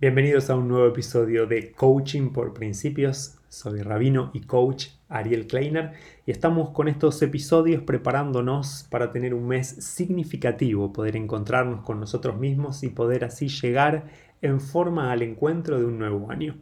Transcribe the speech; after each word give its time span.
Bienvenidos 0.00 0.48
a 0.48 0.56
un 0.56 0.66
nuevo 0.66 0.86
episodio 0.86 1.46
de 1.46 1.72
Coaching 1.72 2.30
por 2.30 2.54
Principios. 2.54 3.36
Soy 3.50 3.82
Rabino 3.82 4.30
y 4.32 4.40
coach 4.40 4.86
Ariel 5.10 5.46
Kleiner 5.46 5.92
y 6.24 6.30
estamos 6.30 6.70
con 6.70 6.88
estos 6.88 7.20
episodios 7.20 7.82
preparándonos 7.82 8.86
para 8.88 9.10
tener 9.10 9.34
un 9.34 9.46
mes 9.46 9.68
significativo, 9.68 10.90
poder 10.90 11.16
encontrarnos 11.16 11.82
con 11.82 12.00
nosotros 12.00 12.38
mismos 12.38 12.82
y 12.82 12.88
poder 12.88 13.26
así 13.26 13.48
llegar 13.48 14.06
en 14.40 14.62
forma 14.62 15.12
al 15.12 15.20
encuentro 15.20 15.78
de 15.78 15.84
un 15.84 15.98
nuevo 15.98 16.30
año. 16.30 16.56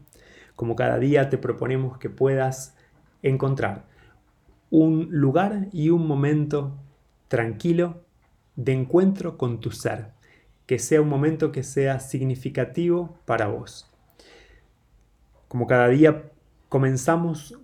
Como 0.57 0.75
cada 0.75 0.99
día 0.99 1.31
te 1.31 1.39
proponemos 1.39 1.97
que 1.99 2.11
puedas 2.11 2.77
encontrar 3.23 3.85
un 4.69 5.11
lugar 5.13 5.69
y 5.73 5.91
un 5.91 6.09
momento 6.09 6.77
tranquilo 7.29 8.03
de 8.57 8.73
encuentro 8.73 9.39
con 9.39 9.61
tu 9.61 9.71
ser 9.71 10.18
que 10.69 10.79
sea 10.79 11.01
un 11.01 11.09
momento 11.09 11.51
que 11.51 11.63
sea 11.63 11.99
significativo 11.99 13.19
para 13.25 13.47
vos. 13.47 13.91
Como 15.49 15.67
cada 15.67 15.89
día 15.89 16.31
comenzamos 16.69 17.59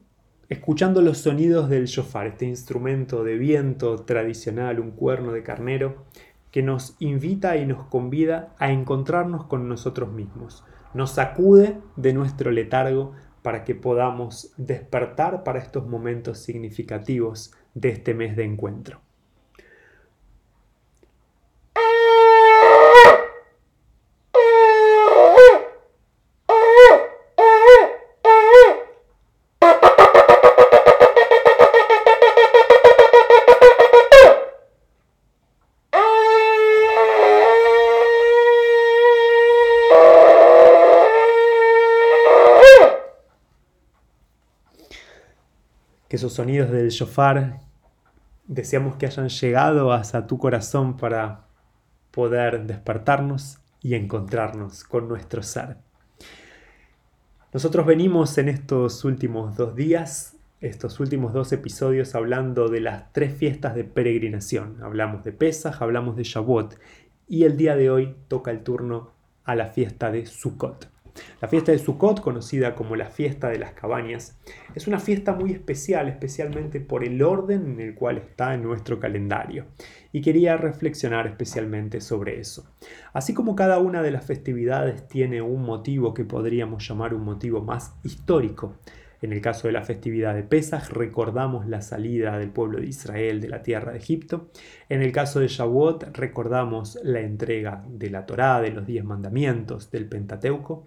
escuchando 0.49 1.03
los 1.03 1.19
sonidos 1.19 1.69
del 1.69 1.85
shofar, 1.85 2.29
este 2.29 2.47
instrumento 2.47 3.23
de 3.23 3.37
viento 3.37 3.97
tradicional, 3.97 4.81
un 4.81 4.91
cuerno 4.91 5.33
de 5.33 5.43
carnero, 5.43 6.07
que 6.51 6.63
nos 6.63 6.97
invita 6.99 7.59
y 7.59 7.67
nos 7.67 7.85
convida 7.89 8.55
a 8.59 8.73
encontrarnos 8.73 9.45
con 9.45 9.69
nosotros 9.69 10.11
mismos. 10.11 10.65
Nos 10.95 11.11
sacude 11.11 11.77
de 11.97 12.15
nuestro 12.15 12.53
letargo 12.53 13.13
para 13.43 13.65
que 13.65 13.75
podamos 13.75 14.55
despertar 14.57 15.45
para 15.45 15.59
estos 15.59 15.87
momentos 15.87 16.39
significativos 16.39 17.53
de 17.75 17.91
este 17.91 18.15
mes 18.15 18.35
de 18.35 18.45
encuentro. 18.45 19.03
Que 46.15 46.17
esos 46.17 46.35
sonidos 46.35 46.71
del 46.71 46.91
shofar 46.91 47.59
deseamos 48.47 48.95
que 48.95 49.07
hayan 49.07 49.29
llegado 49.29 49.93
hasta 49.93 50.29
tu 50.29 50.39
corazón 50.39 50.97
para 50.97 51.49
poder 52.13 52.69
despertarnos 52.69 53.59
y 53.81 53.97
encontrarnos 53.97 54.85
con 54.85 55.09
nuestro 55.09 55.43
ser. 55.43 55.79
Nosotros 57.53 57.85
venimos 57.85 58.39
en 58.39 58.49
estos 58.49 59.05
últimos 59.05 59.57
dos 59.57 59.75
días, 59.75 60.37
estos 60.61 61.01
últimos 61.01 61.33
dos 61.33 61.51
episodios 61.53 62.15
hablando 62.15 62.69
de 62.69 62.81
las 62.81 63.13
tres 63.13 63.35
fiestas 63.37 63.75
de 63.75 63.83
peregrinación. 63.83 64.85
Hablamos 64.85 65.25
de 65.25 65.33
Pesach, 65.33 65.83
hablamos 65.83 66.15
de 66.15 66.23
Shavuot 66.23 66.79
y 67.27 67.43
el 67.43 67.57
día 67.57 67.75
de 67.75 67.91
hoy 67.91 68.15
toca 68.29 68.53
el 68.53 68.63
turno 68.63 69.11
a 69.43 69.57
la 69.57 69.67
fiesta 69.67 70.13
de 70.13 70.27
Sukkot. 70.27 70.94
La 71.41 71.49
fiesta 71.49 71.73
de 71.73 71.79
Sukkot, 71.79 72.21
conocida 72.21 72.75
como 72.75 72.97
la 72.97 73.07
fiesta 73.07 73.49
de 73.49 73.59
las 73.59 73.73
cabañas, 73.73 74.39
es 74.75 74.87
una 74.87 74.99
fiesta 74.99 75.33
muy 75.33 75.53
especial, 75.53 76.09
especialmente 76.09 76.81
por 76.81 77.05
el 77.05 77.23
orden 77.23 77.73
en 77.73 77.81
el 77.81 77.95
cual 77.95 78.19
está 78.19 78.55
en 78.55 78.63
nuestro 78.63 78.99
calendario. 78.99 79.67
Y 80.13 80.21
quería 80.21 80.57
reflexionar 80.57 81.27
especialmente 81.27 82.01
sobre 82.01 82.41
eso. 82.41 82.71
Así 83.13 83.35
como 83.35 83.55
cada 83.57 83.79
una 83.79 84.03
de 84.03 84.11
las 84.11 84.25
festividades 84.25 85.07
tiene 85.09 85.43
un 85.43 85.63
motivo 85.63 86.15
que 86.15 86.25
podríamos 86.25 86.87
llamar 86.87 87.15
un 87.15 87.25
motivo 87.25 87.63
más 87.63 87.95
histórico, 88.03 88.77
en 89.25 89.33
el 89.33 89.41
caso 89.41 89.69
de 89.69 89.73
la 89.73 89.83
festividad 89.83 90.35
de 90.35 90.43
Pesach 90.43 90.91
recordamos 90.91 91.67
la 91.67 91.81
salida 91.81 92.39
del 92.39 92.51
pueblo 92.51 92.81
de 92.81 92.87
Israel 92.87 93.41
de 93.41 93.49
la 93.49 93.63
tierra 93.63 93.93
de 93.93 93.99
Egipto. 93.99 94.51
En 94.89 95.01
el 95.01 95.13
caso 95.13 95.41
de 95.41 95.49
Shavuot 95.49 96.17
recordamos 96.17 96.99
la 97.03 97.21
entrega 97.21 97.85
de 97.89 98.11
la 98.11 98.27
Torá, 98.27 98.61
de 98.61 98.71
los 98.71 98.87
diez 98.87 99.03
mandamientos, 99.03 99.91
del 99.91 100.09
Pentateuco. 100.09 100.87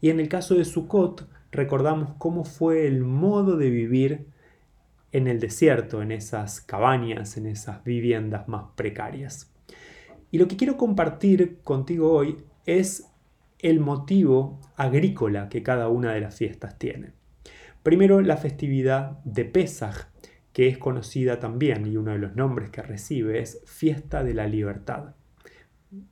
Y 0.00 0.10
en 0.10 0.18
el 0.18 0.28
caso 0.28 0.56
de 0.56 0.64
Sukkot 0.64 1.28
recordamos 1.52 2.14
cómo 2.18 2.44
fue 2.44 2.88
el 2.88 3.04
modo 3.04 3.56
de 3.56 3.70
vivir 3.70 4.26
en 5.12 5.28
el 5.28 5.38
desierto, 5.38 6.02
en 6.02 6.10
esas 6.10 6.60
cabañas, 6.60 7.36
en 7.36 7.46
esas 7.46 7.84
viviendas 7.84 8.48
más 8.48 8.64
precarias. 8.74 9.52
Y 10.30 10.38
lo 10.38 10.48
que 10.48 10.56
quiero 10.56 10.76
compartir 10.76 11.58
contigo 11.62 12.12
hoy 12.12 12.36
es 12.66 13.08
el 13.60 13.80
motivo 13.80 14.60
agrícola 14.76 15.48
que 15.48 15.62
cada 15.62 15.88
una 15.88 16.12
de 16.12 16.20
las 16.20 16.36
fiestas 16.36 16.78
tiene. 16.78 17.15
Primero, 17.86 18.20
la 18.20 18.36
festividad 18.36 19.22
de 19.22 19.44
Pesaj, 19.44 20.08
que 20.52 20.66
es 20.66 20.76
conocida 20.76 21.38
también 21.38 21.86
y 21.86 21.96
uno 21.96 22.10
de 22.10 22.18
los 22.18 22.34
nombres 22.34 22.70
que 22.70 22.82
recibe 22.82 23.38
es 23.38 23.62
Fiesta 23.64 24.24
de 24.24 24.34
la 24.34 24.48
Libertad. 24.48 25.14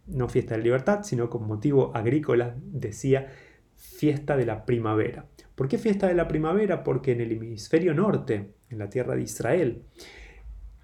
No 0.07 0.29
Fiesta 0.29 0.55
de 0.55 0.59
la 0.59 0.67
Libertad, 0.67 1.03
sino 1.03 1.29
con 1.29 1.49
motivo 1.49 1.91
agrícola 1.97 2.55
decía 2.63 3.27
Fiesta 3.75 4.37
de 4.37 4.47
la 4.47 4.67
Primavera. 4.67 5.27
¿Por 5.57 5.67
qué 5.67 5.77
Fiesta 5.77 6.07
de 6.07 6.15
la 6.15 6.29
Primavera? 6.29 6.85
Porque 6.85 7.11
en 7.11 7.23
el 7.23 7.33
hemisferio 7.33 7.93
norte, 7.93 8.51
en 8.71 8.79
la 8.79 8.89
tierra 8.89 9.17
de 9.17 9.23
Israel, 9.23 9.83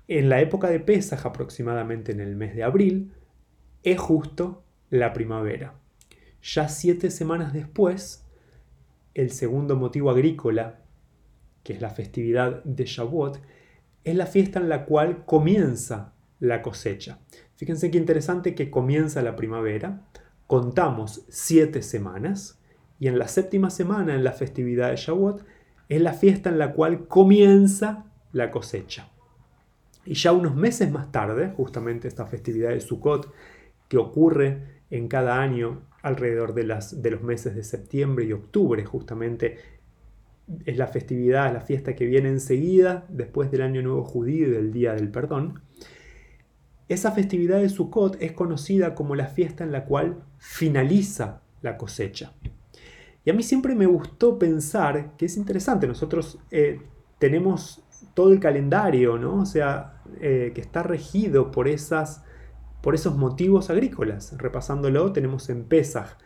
en 0.09 0.29
la 0.29 0.41
época 0.41 0.71
de 0.71 0.81
Pesaj, 0.81 1.25
aproximadamente 1.25 2.11
en 2.11 2.19
el 2.19 2.34
mes 2.34 2.56
de 2.56 2.65
abril, 2.65 3.12
es 3.84 4.00
justo 4.00 4.65
la 4.89 5.12
primavera. 5.12 5.73
Ya 6.43 6.69
siete 6.69 7.12
semanas 7.12 7.53
después, 7.53 8.27
el 9.15 9.31
segundo 9.31 9.76
motivo 9.76 10.10
agrícola, 10.10 10.81
que 11.62 11.72
es 11.72 11.81
la 11.81 11.91
festividad 11.91 12.62
de 12.65 12.84
Shavuot, 12.84 13.41
es 14.04 14.15
la 14.15 14.26
fiesta 14.26 14.60
en 14.60 14.69
la 14.69 14.87
cual 14.87 15.25
comienza 15.25 16.15
la 16.38 16.62
cosecha. 16.62 17.20
Fíjense 17.56 17.91
qué 17.91 17.99
interesante 17.99 18.54
que 18.54 18.70
comienza 18.70 19.22
la 19.22 19.37
primavera, 19.37 20.06
contamos 20.47 21.25
siete 21.28 21.82
semanas, 21.82 22.60
y 22.99 23.09
en 23.09 23.19
la 23.19 23.28
séptima 23.28 23.70
semana, 23.70 24.15
en 24.15 24.25
la 24.25 24.32
festividad 24.32 24.91
de 24.91 24.97
Shavuot, 24.97 25.44
es 25.88 26.00
la 26.00 26.12
fiesta 26.12 26.50
en 26.50 26.59
la 26.59 26.72
cual 26.72 27.09
comienza 27.09 28.06
la 28.32 28.50
cosecha. 28.50 29.10
Y 30.04 30.15
ya 30.15 30.32
unos 30.32 30.54
meses 30.54 30.91
más 30.91 31.12
tarde, 31.12 31.53
justamente 31.56 32.09
esta 32.09 32.26
festividad 32.26 32.70
de 32.70 32.81
Sukkot, 32.81 33.32
que 33.88 33.99
ocurre 33.99 34.82
en 34.91 35.09
cada 35.09 35.41
año 35.41 35.82
alrededor 36.03 36.55
de, 36.55 36.65
las, 36.65 37.03
de 37.03 37.11
los 37.11 37.22
meses 37.22 37.55
de 37.55 37.62
septiembre 37.62 38.25
y 38.25 38.33
octubre, 38.33 38.84
justamente 38.84 39.59
es 40.65 40.77
la 40.77 40.87
festividad, 40.87 41.53
la 41.53 41.61
fiesta 41.61 41.94
que 41.94 42.06
viene 42.06 42.28
enseguida, 42.28 43.06
después 43.09 43.50
del 43.50 43.62
Año 43.62 43.83
Nuevo 43.83 44.05
Judío 44.05 44.49
y 44.49 44.50
del 44.50 44.72
Día 44.72 44.94
del 44.94 45.11
Perdón. 45.11 45.62
Esa 46.88 47.12
festividad 47.12 47.61
de 47.61 47.69
Sukkot 47.69 48.16
es 48.21 48.33
conocida 48.33 48.94
como 48.94 49.15
la 49.15 49.27
fiesta 49.27 49.62
en 49.62 49.71
la 49.71 49.84
cual 49.84 50.25
finaliza 50.38 51.43
la 51.62 51.77
cosecha. 51.77 52.32
Y 53.25 53.31
a 53.31 53.34
mí 53.34 53.43
siempre 53.43 53.75
me 53.75 53.87
gustó 53.87 54.38
pensar 54.38 55.17
que 55.17 55.27
es 55.27 55.37
interesante, 55.37 55.87
nosotros 55.87 56.38
eh, 56.50 56.81
tenemos 57.19 57.84
todo 58.15 58.32
el 58.32 58.41
calendario, 58.41 59.19
¿no? 59.19 59.43
O 59.43 59.47
sea, 59.47 60.03
eh, 60.21 60.53
que 60.55 60.61
está 60.61 60.82
regido 60.82 61.53
por 61.53 61.69
esas 61.69 62.25
por 62.81 62.95
esos 62.95 63.17
motivos 63.17 63.71
agrícolas. 63.71 64.37
Repasándolo, 64.39 65.13
tenemos 65.13 65.49
en 65.51 65.65
Pesach, 65.65 66.17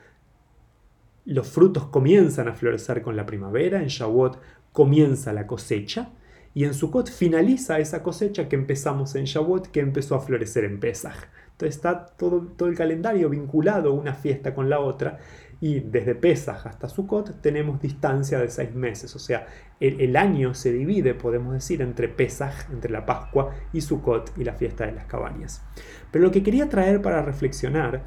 los 1.24 1.48
frutos 1.48 1.86
comienzan 1.86 2.48
a 2.48 2.54
florecer 2.54 3.00
con 3.00 3.16
la 3.16 3.26
primavera, 3.26 3.80
en 3.80 3.88
Shavuot 3.88 4.38
comienza 4.72 5.32
la 5.32 5.46
cosecha, 5.46 6.10
y 6.52 6.64
en 6.64 6.74
Sukkot 6.74 7.10
finaliza 7.10 7.78
esa 7.78 8.02
cosecha 8.02 8.48
que 8.48 8.56
empezamos 8.56 9.14
en 9.14 9.24
Shavuot, 9.24 9.68
que 9.68 9.80
empezó 9.80 10.14
a 10.14 10.20
florecer 10.20 10.64
en 10.64 10.78
Pesach. 10.78 11.16
Entonces 11.52 11.76
está 11.76 12.06
todo, 12.06 12.42
todo 12.56 12.68
el 12.68 12.76
calendario 12.76 13.28
vinculado 13.28 13.92
una 13.92 14.14
fiesta 14.14 14.54
con 14.54 14.68
la 14.68 14.80
otra, 14.80 15.18
y 15.60 15.80
desde 15.80 16.14
Pesach 16.14 16.66
hasta 16.66 16.88
Sukkot 16.88 17.40
tenemos 17.40 17.80
distancia 17.80 18.38
de 18.38 18.48
seis 18.48 18.74
meses, 18.74 19.14
o 19.14 19.18
sea, 19.18 19.46
el, 19.80 20.16
año 20.16 20.54
se 20.54 20.72
divide, 20.72 21.14
podemos 21.14 21.52
decir, 21.52 21.82
entre 21.82 22.08
Pesach, 22.08 22.70
entre 22.72 22.90
la 22.90 23.04
Pascua, 23.04 23.54
y 23.72 23.80
Sukkot 23.80 24.32
y 24.38 24.44
la 24.44 24.54
fiesta 24.54 24.86
de 24.86 24.92
las 24.92 25.04
cabañas. 25.04 25.62
Pero 26.10 26.24
lo 26.24 26.30
que 26.30 26.42
quería 26.42 26.68
traer 26.68 27.02
para 27.02 27.22
reflexionar 27.22 28.04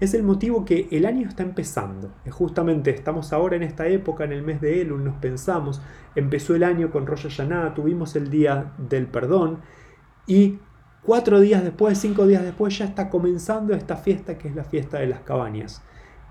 es 0.00 0.14
el 0.14 0.22
motivo 0.22 0.64
que 0.64 0.88
el 0.90 1.04
año 1.04 1.28
está 1.28 1.42
empezando. 1.42 2.12
Justamente 2.30 2.90
estamos 2.90 3.32
ahora 3.32 3.56
en 3.56 3.62
esta 3.62 3.86
época, 3.86 4.24
en 4.24 4.32
el 4.32 4.42
mes 4.42 4.60
de 4.60 4.80
Elul, 4.80 5.04
nos 5.04 5.16
pensamos, 5.16 5.82
empezó 6.14 6.56
el 6.56 6.64
año 6.64 6.90
con 6.90 7.06
Rosh 7.06 7.28
Hashanah, 7.28 7.74
tuvimos 7.74 8.16
el 8.16 8.30
día 8.30 8.72
del 8.78 9.06
perdón 9.06 9.60
y 10.26 10.58
cuatro 11.02 11.38
días 11.38 11.62
después, 11.62 11.98
cinco 11.98 12.26
días 12.26 12.42
después 12.42 12.76
ya 12.78 12.86
está 12.86 13.10
comenzando 13.10 13.74
esta 13.74 13.96
fiesta 13.96 14.38
que 14.38 14.48
es 14.48 14.56
la 14.56 14.64
fiesta 14.64 14.98
de 14.98 15.06
las 15.06 15.20
cabañas 15.20 15.82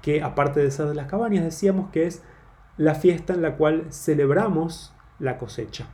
que 0.10 0.24
aparte 0.24 0.60
de 0.60 0.72
ser 0.72 0.88
de 0.88 0.96
las 0.96 1.06
cabañas, 1.06 1.44
decíamos 1.44 1.92
que 1.92 2.08
es 2.08 2.24
la 2.78 2.96
fiesta 2.96 3.34
en 3.34 3.44
la 3.44 3.58
cual 3.58 3.86
celebramos 3.92 4.92
la 5.20 5.38
cosecha. 5.38 5.86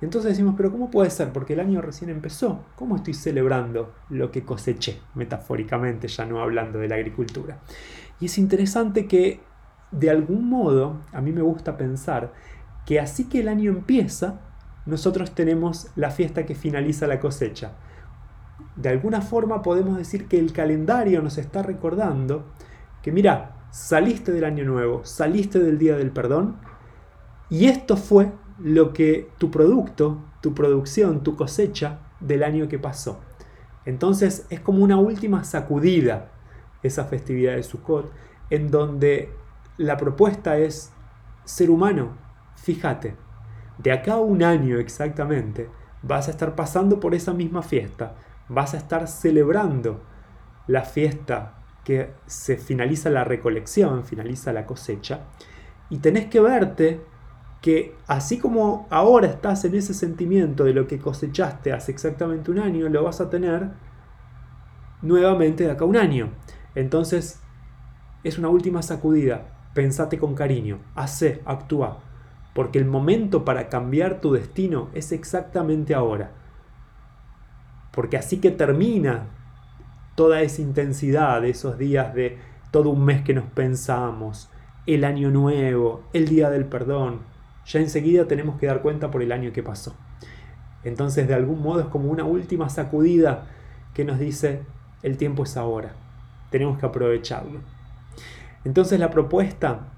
Y 0.00 0.04
entonces 0.04 0.32
decimos, 0.32 0.54
pero 0.56 0.72
¿cómo 0.72 0.90
puede 0.90 1.08
ser? 1.10 1.32
Porque 1.32 1.52
el 1.52 1.60
año 1.60 1.80
recién 1.80 2.10
empezó. 2.10 2.64
¿Cómo 2.74 2.96
estoy 2.96 3.14
celebrando 3.14 3.94
lo 4.10 4.32
que 4.32 4.42
coseché? 4.42 4.98
Metafóricamente, 5.14 6.08
ya 6.08 6.26
no 6.26 6.40
hablando 6.40 6.80
de 6.80 6.88
la 6.88 6.96
agricultura. 6.96 7.58
Y 8.18 8.26
es 8.26 8.38
interesante 8.38 9.06
que 9.06 9.40
de 9.92 10.10
algún 10.10 10.48
modo, 10.48 10.98
a 11.12 11.20
mí 11.20 11.30
me 11.30 11.42
gusta 11.42 11.76
pensar 11.76 12.32
que 12.84 12.98
así 12.98 13.28
que 13.28 13.38
el 13.38 13.48
año 13.48 13.70
empieza, 13.70 14.40
nosotros 14.84 15.32
tenemos 15.32 15.90
la 15.94 16.10
fiesta 16.10 16.44
que 16.44 16.56
finaliza 16.56 17.06
la 17.06 17.20
cosecha. 17.20 17.74
De 18.74 18.88
alguna 18.88 19.20
forma 19.20 19.62
podemos 19.62 19.96
decir 19.96 20.26
que 20.26 20.40
el 20.40 20.52
calendario 20.52 21.22
nos 21.22 21.38
está 21.38 21.62
recordando 21.62 22.46
que 23.04 23.12
mira, 23.12 23.66
saliste 23.70 24.32
del 24.32 24.44
año 24.44 24.64
nuevo, 24.64 25.04
saliste 25.04 25.58
del 25.58 25.76
día 25.76 25.94
del 25.94 26.10
perdón 26.10 26.56
y 27.50 27.66
esto 27.66 27.98
fue 27.98 28.32
lo 28.58 28.94
que 28.94 29.28
tu 29.36 29.50
producto, 29.50 30.24
tu 30.40 30.54
producción, 30.54 31.22
tu 31.22 31.36
cosecha 31.36 31.98
del 32.20 32.42
año 32.42 32.66
que 32.66 32.78
pasó. 32.78 33.20
Entonces 33.84 34.46
es 34.48 34.60
como 34.60 34.82
una 34.82 34.96
última 34.96 35.44
sacudida 35.44 36.30
esa 36.82 37.04
festividad 37.04 37.56
de 37.56 37.62
Sukkot 37.62 38.10
en 38.48 38.70
donde 38.70 39.34
la 39.76 39.98
propuesta 39.98 40.56
es 40.56 40.90
ser 41.44 41.68
humano, 41.68 42.16
fíjate, 42.56 43.16
de 43.76 43.92
acá 43.92 44.14
a 44.14 44.20
un 44.20 44.42
año 44.42 44.78
exactamente, 44.78 45.68
vas 46.00 46.28
a 46.28 46.30
estar 46.30 46.54
pasando 46.54 47.00
por 47.00 47.14
esa 47.14 47.34
misma 47.34 47.60
fiesta, 47.60 48.14
vas 48.48 48.72
a 48.72 48.78
estar 48.78 49.08
celebrando 49.08 50.00
la 50.66 50.84
fiesta 50.84 51.63
que 51.84 52.10
se 52.26 52.56
finaliza 52.56 53.10
la 53.10 53.24
recolección, 53.24 54.04
finaliza 54.04 54.52
la 54.52 54.66
cosecha, 54.66 55.20
y 55.90 55.98
tenés 55.98 56.26
que 56.26 56.40
verte 56.40 57.00
que 57.60 57.96
así 58.06 58.38
como 58.38 58.86
ahora 58.90 59.26
estás 59.26 59.64
en 59.64 59.74
ese 59.74 59.94
sentimiento 59.94 60.64
de 60.64 60.74
lo 60.74 60.86
que 60.86 60.98
cosechaste 60.98 61.72
hace 61.72 61.92
exactamente 61.92 62.50
un 62.50 62.58
año, 62.58 62.88
lo 62.88 63.04
vas 63.04 63.20
a 63.20 63.30
tener 63.30 63.70
nuevamente 65.00 65.64
de 65.64 65.70
acá 65.70 65.84
a 65.84 65.88
un 65.88 65.96
año. 65.96 66.30
Entonces, 66.74 67.40
es 68.22 68.38
una 68.38 68.48
última 68.48 68.82
sacudida. 68.82 69.46
Pensate 69.74 70.18
con 70.18 70.34
cariño, 70.34 70.78
hace, 70.94 71.42
actúa, 71.44 72.00
porque 72.54 72.78
el 72.78 72.84
momento 72.84 73.44
para 73.44 73.68
cambiar 73.68 74.20
tu 74.20 74.32
destino 74.32 74.90
es 74.94 75.12
exactamente 75.12 75.94
ahora. 75.94 76.32
Porque 77.92 78.16
así 78.16 78.40
que 78.40 78.50
termina 78.50 79.26
toda 80.14 80.42
esa 80.42 80.62
intensidad 80.62 81.42
de 81.42 81.50
esos 81.50 81.78
días 81.78 82.14
de 82.14 82.38
todo 82.70 82.90
un 82.90 83.04
mes 83.04 83.22
que 83.22 83.34
nos 83.34 83.44
pensamos, 83.44 84.50
el 84.86 85.04
año 85.04 85.30
nuevo, 85.30 86.02
el 86.12 86.28
día 86.28 86.50
del 86.50 86.66
perdón, 86.66 87.20
ya 87.66 87.80
enseguida 87.80 88.26
tenemos 88.26 88.58
que 88.58 88.66
dar 88.66 88.82
cuenta 88.82 89.10
por 89.10 89.22
el 89.22 89.32
año 89.32 89.52
que 89.52 89.62
pasó. 89.62 89.94
Entonces 90.82 91.26
de 91.26 91.34
algún 91.34 91.62
modo 91.62 91.80
es 91.80 91.86
como 91.86 92.10
una 92.10 92.24
última 92.24 92.68
sacudida 92.68 93.46
que 93.94 94.04
nos 94.04 94.18
dice 94.18 94.62
el 95.02 95.16
tiempo 95.16 95.44
es 95.44 95.56
ahora, 95.56 95.94
tenemos 96.50 96.78
que 96.78 96.86
aprovecharlo. 96.86 97.60
Entonces 98.64 98.98
la 98.98 99.10
propuesta 99.10 99.88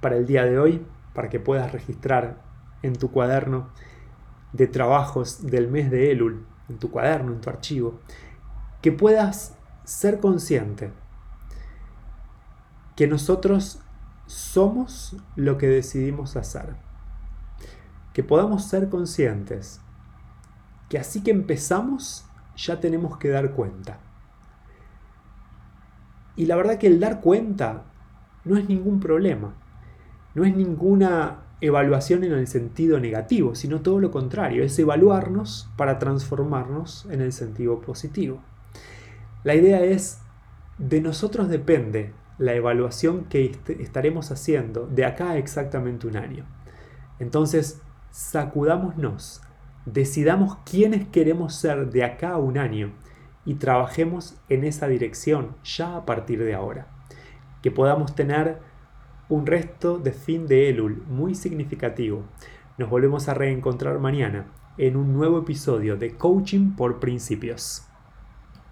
para 0.00 0.16
el 0.16 0.26
día 0.26 0.44
de 0.44 0.58
hoy, 0.58 0.84
para 1.14 1.28
que 1.28 1.40
puedas 1.40 1.72
registrar 1.72 2.36
en 2.82 2.96
tu 2.96 3.10
cuaderno 3.10 3.68
de 4.52 4.66
trabajos 4.66 5.46
del 5.46 5.68
mes 5.68 5.90
de 5.90 6.12
Elul, 6.12 6.46
en 6.68 6.78
tu 6.78 6.90
cuaderno, 6.90 7.32
en 7.32 7.40
tu 7.40 7.50
archivo, 7.50 8.00
que 8.82 8.92
puedas 8.92 9.56
ser 9.84 10.20
consciente 10.20 10.92
que 12.96 13.06
nosotros 13.06 13.80
somos 14.26 15.16
lo 15.36 15.56
que 15.56 15.68
decidimos 15.68 16.36
hacer. 16.36 16.76
Que 18.12 18.22
podamos 18.22 18.64
ser 18.64 18.88
conscientes 18.88 19.80
que 20.88 20.98
así 20.98 21.22
que 21.22 21.30
empezamos 21.30 22.24
ya 22.56 22.80
tenemos 22.80 23.18
que 23.18 23.28
dar 23.28 23.52
cuenta. 23.52 24.00
Y 26.34 26.46
la 26.46 26.56
verdad 26.56 26.78
que 26.78 26.86
el 26.86 27.00
dar 27.00 27.20
cuenta 27.20 27.84
no 28.44 28.56
es 28.56 28.68
ningún 28.68 29.00
problema, 29.00 29.54
no 30.34 30.44
es 30.44 30.56
ninguna 30.56 31.42
evaluación 31.60 32.24
en 32.24 32.32
el 32.32 32.46
sentido 32.46 33.00
negativo, 33.00 33.54
sino 33.54 33.80
todo 33.80 33.98
lo 34.00 34.10
contrario, 34.10 34.62
es 34.62 34.78
evaluarnos 34.78 35.68
para 35.76 35.98
transformarnos 35.98 37.06
en 37.10 37.20
el 37.20 37.32
sentido 37.32 37.80
positivo. 37.80 38.40
La 39.44 39.54
idea 39.54 39.82
es, 39.84 40.20
de 40.78 41.00
nosotros 41.00 41.48
depende 41.48 42.12
la 42.38 42.54
evaluación 42.54 43.24
que 43.24 43.52
estaremos 43.80 44.30
haciendo 44.30 44.86
de 44.86 45.04
acá 45.04 45.30
a 45.30 45.38
exactamente 45.38 46.06
un 46.06 46.16
año. 46.16 46.44
Entonces, 47.18 47.80
sacudámonos, 48.10 49.42
decidamos 49.86 50.58
quiénes 50.64 51.06
queremos 51.08 51.54
ser 51.54 51.90
de 51.90 52.04
acá 52.04 52.30
a 52.30 52.38
un 52.38 52.58
año 52.58 52.92
y 53.44 53.54
trabajemos 53.54 54.36
en 54.48 54.64
esa 54.64 54.88
dirección 54.88 55.56
ya 55.64 55.96
a 55.96 56.04
partir 56.04 56.42
de 56.42 56.54
ahora. 56.54 56.88
Que 57.62 57.70
podamos 57.70 58.14
tener 58.14 58.58
un 59.28 59.46
resto 59.46 59.98
de 59.98 60.12
fin 60.12 60.46
de 60.46 60.68
Elul 60.68 61.02
muy 61.06 61.34
significativo. 61.34 62.24
Nos 62.76 62.90
volvemos 62.90 63.28
a 63.28 63.34
reencontrar 63.34 63.98
mañana 63.98 64.46
en 64.78 64.96
un 64.96 65.12
nuevo 65.12 65.38
episodio 65.38 65.96
de 65.96 66.16
Coaching 66.16 66.76
por 66.76 67.00
Principios. 67.00 67.88